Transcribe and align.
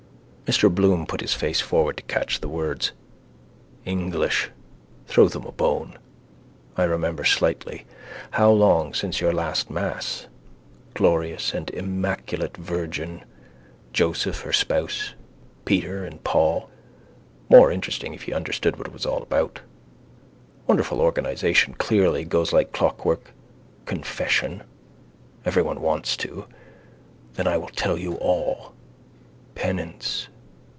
Mr 0.57 0.69
Bloom 0.75 1.05
put 1.05 1.21
his 1.21 1.33
face 1.33 1.61
forward 1.61 1.95
to 1.95 2.03
catch 2.11 2.41
the 2.41 2.49
words. 2.49 2.91
English. 3.85 4.49
Throw 5.07 5.29
them 5.29 5.43
the 5.43 5.51
bone. 5.53 5.97
I 6.75 6.83
remember 6.83 7.23
slightly. 7.23 7.85
How 8.31 8.51
long 8.51 8.93
since 8.93 9.21
your 9.21 9.31
last 9.31 9.69
mass? 9.69 10.27
Glorious 10.93 11.53
and 11.53 11.69
immaculate 11.69 12.57
virgin. 12.57 13.23
Joseph, 13.93 14.41
her 14.41 14.51
spouse. 14.51 15.13
Peter 15.63 16.03
and 16.03 16.21
Paul. 16.25 16.69
More 17.47 17.71
interesting 17.71 18.13
if 18.13 18.27
you 18.27 18.33
understood 18.35 18.75
what 18.75 18.87
it 18.87 18.91
was 18.93 19.05
all 19.05 19.23
about. 19.23 19.61
Wonderful 20.67 20.99
organisation 20.99 21.75
certainly, 21.81 22.25
goes 22.25 22.51
like 22.51 22.73
clockwork. 22.73 23.31
Confession. 23.85 24.63
Everyone 25.45 25.79
wants 25.79 26.17
to. 26.17 26.45
Then 27.35 27.47
I 27.47 27.55
will 27.57 27.69
tell 27.69 27.97
you 27.97 28.15
all. 28.15 28.73
Penance. 29.55 30.27